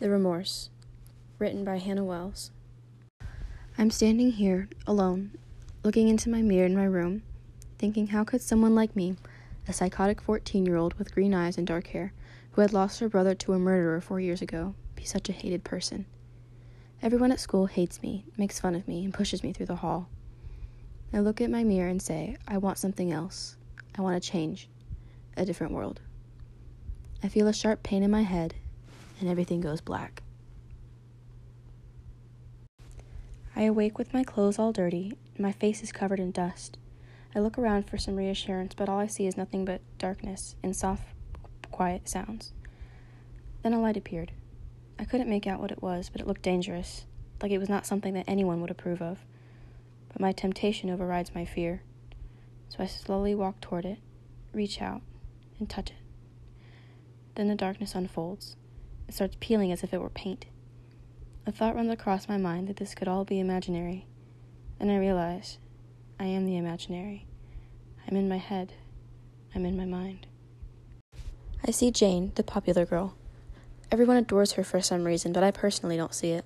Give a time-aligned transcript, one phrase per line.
[0.00, 0.70] The Remorse,
[1.40, 2.52] written by Hannah Wells.
[3.76, 5.32] I'm standing here, alone,
[5.82, 7.24] looking into my mirror in my room,
[7.80, 9.16] thinking how could someone like me,
[9.66, 12.12] a psychotic 14 year old with green eyes and dark hair,
[12.52, 15.64] who had lost her brother to a murderer four years ago, be such a hated
[15.64, 16.06] person?
[17.02, 20.08] Everyone at school hates me, makes fun of me, and pushes me through the hall.
[21.12, 23.56] I look at my mirror and say, I want something else.
[23.96, 24.68] I want to change.
[25.36, 26.00] A different world.
[27.20, 28.54] I feel a sharp pain in my head,
[29.20, 30.22] and everything goes black.
[33.56, 36.78] I awake with my clothes all dirty, and my face is covered in dust.
[37.34, 40.74] I look around for some reassurance, but all I see is nothing but darkness and
[40.76, 41.08] soft,
[41.70, 42.52] quiet sounds.
[43.62, 44.32] Then a light appeared.
[44.98, 47.04] I couldn't make out what it was, but it looked dangerous,
[47.42, 49.24] like it was not something that anyone would approve of.
[50.08, 51.82] But my temptation overrides my fear.
[52.68, 53.98] So I slowly walk toward it,
[54.52, 55.02] reach out,
[55.58, 55.96] and touch it.
[57.34, 58.56] Then the darkness unfolds.
[59.08, 60.44] It starts peeling as if it were paint.
[61.46, 64.06] A thought runs across my mind that this could all be imaginary.
[64.78, 65.58] and I realize
[66.20, 67.26] I am the imaginary.
[68.06, 68.74] I'm in my head.
[69.54, 70.26] I'm in my mind.
[71.66, 73.16] I see Jane, the popular girl.
[73.90, 76.44] Everyone adores her for some reason, but I personally don't see it.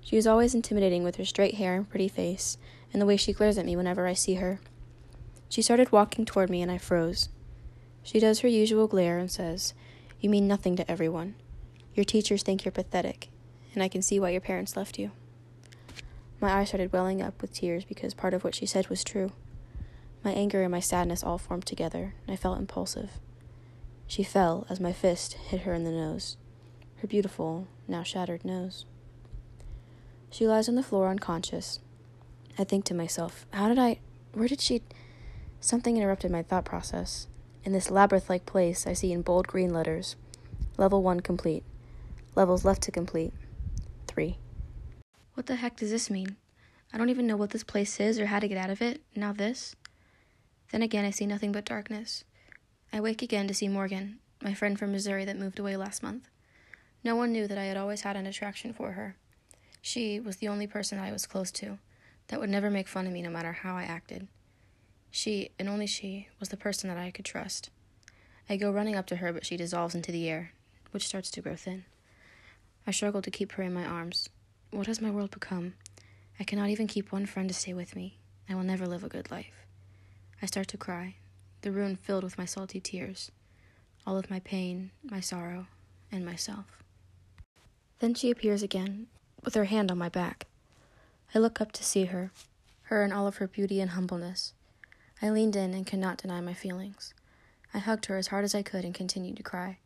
[0.00, 2.58] She is always intimidating with her straight hair and pretty face,
[2.92, 4.60] and the way she glares at me whenever I see her.
[5.48, 7.28] She started walking toward me, and I froze.
[8.02, 9.72] She does her usual glare and says,
[10.20, 11.36] You mean nothing to everyone.
[11.94, 13.28] Your teachers think you're pathetic,
[13.74, 15.12] and I can see why your parents left you.
[16.40, 19.32] My eyes started welling up with tears because part of what she said was true.
[20.24, 23.10] My anger and my sadness all formed together, and I felt impulsive.
[24.06, 26.36] She fell as my fist hit her in the nose
[27.04, 28.86] her beautiful, now shattered nose.
[30.30, 31.78] She lies on the floor unconscious.
[32.58, 33.98] I think to myself, how did I.
[34.32, 34.80] Where did she.
[35.60, 37.26] Something interrupted my thought process.
[37.62, 40.16] In this labyrinth like place, I see in bold green letters
[40.78, 41.62] Level 1 complete.
[42.36, 43.32] Levels left to complete.
[44.08, 44.36] 3.
[45.34, 46.36] What the heck does this mean?
[46.92, 49.02] I don't even know what this place is or how to get out of it.
[49.14, 49.76] Now this?
[50.72, 52.24] Then again, I see nothing but darkness.
[52.92, 56.28] I wake again to see Morgan, my friend from Missouri that moved away last month.
[57.04, 59.16] No one knew that I had always had an attraction for her.
[59.80, 61.78] She was the only person I was close to
[62.28, 64.26] that would never make fun of me no matter how I acted.
[65.10, 67.70] She, and only she, was the person that I could trust.
[68.48, 70.52] I go running up to her, but she dissolves into the air,
[70.90, 71.84] which starts to grow thin.
[72.86, 74.28] I struggle to keep her in my arms.
[74.70, 75.74] What has my world become?
[76.38, 78.18] I cannot even keep one friend to stay with me.
[78.48, 79.64] I will never live a good life.
[80.42, 81.14] I start to cry,
[81.62, 83.30] the room filled with my salty tears,
[84.06, 85.66] all of my pain, my sorrow,
[86.12, 86.82] and myself.
[88.00, 89.06] Then she appears again,
[89.42, 90.46] with her hand on my back.
[91.34, 92.32] I look up to see her,
[92.84, 94.52] her in all of her beauty and humbleness.
[95.22, 97.14] I leaned in and could not deny my feelings.
[97.72, 99.78] I hugged her as hard as I could and continued to cry,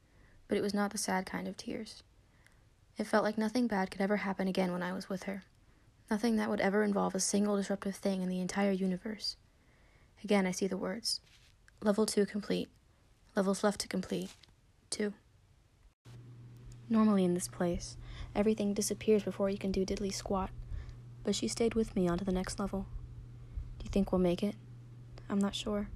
[0.48, 2.03] but it was not the sad kind of tears.
[2.98, 5.44] It felt like nothing bad could ever happen again when I was with her,
[6.10, 9.36] nothing that would ever involve a single disruptive thing in the entire universe.
[10.25, 11.20] Again, I see the words
[11.81, 12.69] Level 2 complete,
[13.37, 14.31] levels left to complete,
[14.91, 15.12] 2.
[16.88, 17.97] Normally, in this place,
[18.34, 20.50] everything disappears before you can do diddly squat,
[21.22, 22.87] but she stayed with me onto the next level.
[23.78, 24.56] Do you think we'll make it?
[25.31, 25.88] I'm not sure.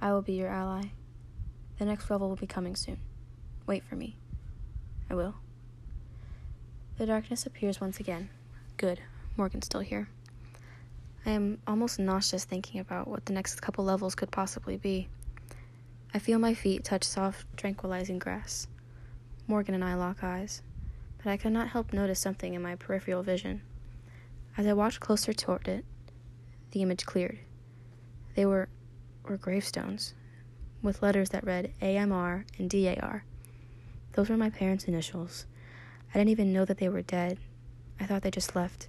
[0.00, 0.86] I will be your ally.
[1.78, 2.98] The next level will be coming soon.
[3.64, 4.16] Wait for me.
[5.08, 5.36] I will.
[6.96, 8.30] The darkness appears once again.
[8.76, 9.00] Good.
[9.36, 10.08] Morgan's still here.
[11.26, 15.08] I am almost nauseous thinking about what the next couple levels could possibly be.
[16.12, 18.68] I feel my feet touch soft, tranquilizing grass.
[19.48, 20.62] Morgan and I lock eyes,
[21.18, 23.62] but I cannot help notice something in my peripheral vision.
[24.56, 25.84] As I walked closer toward it,
[26.70, 27.40] the image cleared.
[28.36, 28.68] They were
[29.28, 30.14] were gravestones
[30.82, 33.24] with letters that read AMR and DAR.
[34.12, 35.46] Those were my parents' initials.
[36.14, 37.38] I didn't even know that they were dead.
[37.98, 38.88] I thought they just left.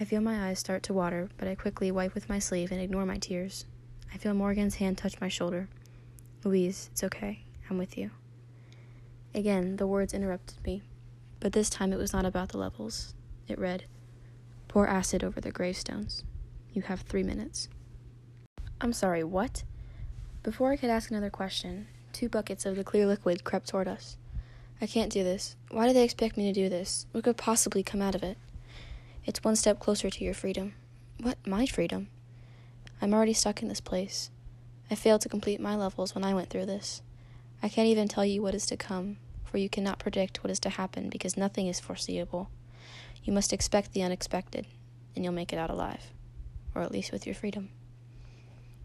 [0.00, 2.80] I feel my eyes start to water, but I quickly wipe with my sleeve and
[2.80, 3.66] ignore my tears.
[4.12, 5.68] I feel Morgan's hand touch my shoulder.
[6.42, 7.40] Louise, it's okay.
[7.68, 8.12] I'm with you.
[9.34, 10.82] Again, the words interrupted me,
[11.38, 13.14] but this time it was not about the levels.
[13.46, 13.84] It read,
[14.68, 16.24] Pour acid over the gravestones.
[16.72, 17.68] You have three minutes.
[18.80, 19.64] I'm sorry, what?
[20.42, 24.16] Before I could ask another question, two buckets of the clear liquid crept toward us.
[24.82, 25.56] I can't do this.
[25.70, 27.06] Why do they expect me to do this?
[27.12, 28.38] What could possibly come out of it?
[29.26, 30.72] It's one step closer to your freedom.
[31.20, 32.08] What, my freedom?
[33.02, 34.30] I'm already stuck in this place.
[34.90, 37.02] I failed to complete my levels when I went through this.
[37.62, 40.60] I can't even tell you what is to come, for you cannot predict what is
[40.60, 42.48] to happen because nothing is foreseeable.
[43.22, 44.66] You must expect the unexpected,
[45.14, 46.10] and you'll make it out alive,
[46.74, 47.68] or at least with your freedom.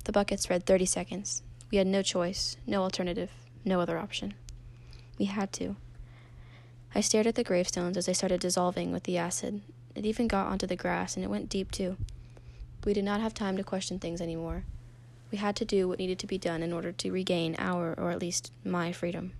[0.03, 1.41] The buckets read 30 seconds.
[1.71, 3.31] We had no choice, no alternative,
[3.63, 4.33] no other option.
[5.17, 5.77] We had to.
[6.97, 9.61] I stared at the gravestones as they started dissolving with the acid.
[9.95, 11.97] It even got onto the grass, and it went deep too.
[12.85, 14.63] We did not have time to question things anymore.
[15.29, 18.11] We had to do what needed to be done in order to regain our, or
[18.11, 19.33] at least my, freedom.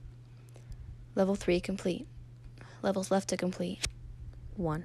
[1.15, 2.05] Level 3 complete.
[2.81, 3.87] Levels left to complete.
[4.57, 4.83] 1.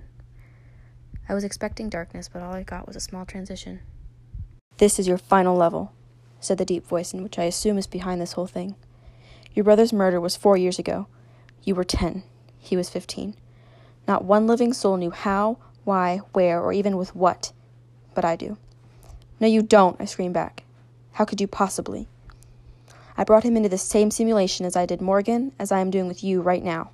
[1.28, 3.80] I was expecting darkness, but all I got was a small transition.
[4.76, 5.92] This is your final level,
[6.38, 8.76] said the deep voice in which I assume is behind this whole thing.
[9.54, 11.08] Your brother's murder was four years ago.
[11.64, 12.22] You were ten.
[12.60, 13.34] He was fifteen.
[14.06, 17.52] Not one living soul knew how, why, where, or even with what.
[18.14, 18.56] But I do.
[19.40, 20.64] No, you don't, I screamed back.
[21.12, 22.06] How could you possibly?
[23.16, 26.08] I brought him into the same simulation as I did Morgan, as I am doing
[26.08, 26.90] with you right now.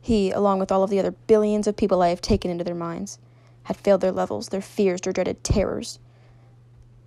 [0.00, 2.74] He, along with all of the other billions of people I have taken into their
[2.74, 3.18] minds,
[3.64, 5.98] had failed their levels, their fears, their dreaded terrors.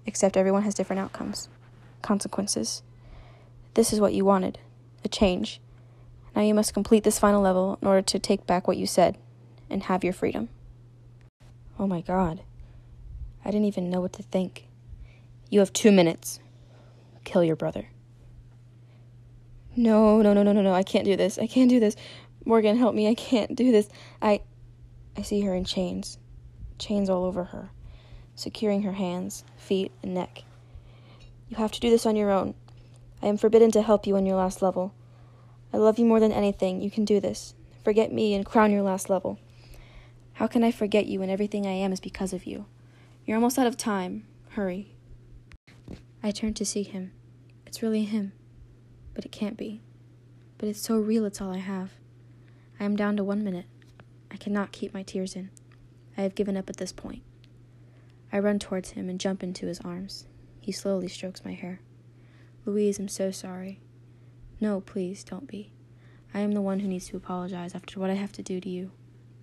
[0.06, 1.47] Except everyone has different outcomes,
[2.01, 2.83] consequences.
[3.75, 4.59] This is what you wanted
[5.03, 5.62] a change.
[6.35, 9.17] Now you must complete this final level in order to take back what you said
[9.69, 10.49] and have your freedom.
[11.77, 12.41] Oh my god.
[13.43, 14.67] I didn't even know what to think.
[15.49, 16.39] You have two minutes.
[17.23, 17.87] Kill your brother.
[19.75, 20.73] No, no, no, no, no, no.
[20.73, 21.37] I can't do this.
[21.37, 21.95] I can't do this.
[22.45, 23.07] Morgan, help me.
[23.07, 23.89] I can't do this.
[24.21, 24.41] I
[25.17, 26.17] I see her in chains.
[26.77, 27.71] Chains all over her,
[28.35, 30.43] securing her hands, feet, and neck.
[31.49, 32.53] You have to do this on your own.
[33.21, 34.93] I am forbidden to help you on your last level.
[35.71, 36.81] I love you more than anything.
[36.81, 37.54] You can do this.
[37.83, 39.39] Forget me and crown your last level.
[40.33, 42.66] How can I forget you when everything I am is because of you?
[43.25, 44.25] You're almost out of time.
[44.51, 44.95] Hurry.
[46.24, 47.12] I turn to see him.
[47.66, 48.31] It's really him.
[49.13, 49.81] But it can't be.
[50.57, 51.92] But it's so real, it's all I have.
[52.80, 53.65] I am down to one minute.
[54.31, 55.50] I cannot keep my tears in.
[56.18, 57.24] I have given up at this point.
[58.31, 60.25] I run towards him and jump into his arms.
[60.60, 61.80] He slowly strokes my hair.
[62.65, 63.80] Louise, I'm so sorry.
[64.61, 65.71] No, please, don't be.
[66.33, 68.69] I am the one who needs to apologize after what I have to do to
[68.69, 68.91] you.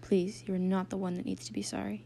[0.03, 2.05] Please, you are not the one that needs to be sorry.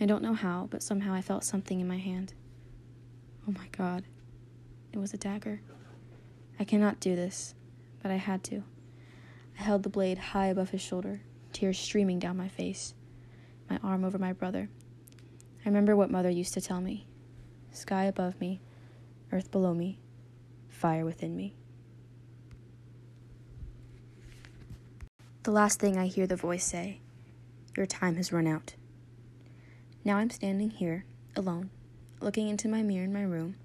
[0.00, 2.34] I don't know how, but somehow I felt something in my hand.
[3.48, 4.04] Oh my god.
[4.92, 5.62] It was a dagger.
[6.58, 7.54] I cannot do this,
[8.02, 8.64] but I had to.
[9.58, 11.20] I held the blade high above his shoulder,
[11.52, 12.94] tears streaming down my face,
[13.68, 14.68] my arm over my brother.
[15.64, 17.06] I remember what mother used to tell me
[17.72, 18.60] sky above me,
[19.30, 20.00] earth below me,
[20.80, 21.54] fire within me.
[25.42, 27.00] The last thing I hear the voice say,
[27.76, 28.74] Your time has run out.
[30.04, 31.04] Now I'm standing here,
[31.36, 31.68] alone,
[32.20, 33.56] looking into my mirror in my room,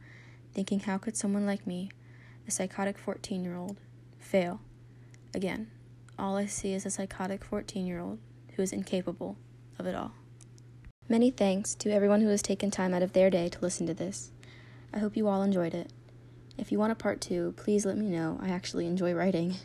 [0.54, 1.90] thinking how could someone like me,
[2.48, 3.78] a psychotic 14 year old,
[4.20, 4.60] fail?
[5.34, 5.72] Again,
[6.20, 8.20] all I see is a psychotic 14 year old
[8.56, 9.38] who is incapable
[9.80, 10.12] of it all.
[11.08, 13.94] Many thanks to everyone who has taken time out of their day to listen to
[13.94, 14.32] this.
[14.94, 15.92] I hope you all enjoyed it.
[16.58, 18.40] If you want a part two, please let me know.
[18.42, 19.56] I actually enjoy writing.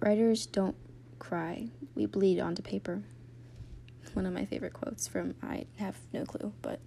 [0.00, 0.76] Writers don't
[1.18, 3.02] cry, we bleed onto paper.
[4.12, 6.78] One of my favorite quotes from I have no clue, but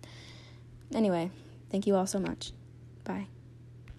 [0.93, 1.31] anyway,
[1.69, 2.51] thank you all so much.
[3.03, 3.27] Bye.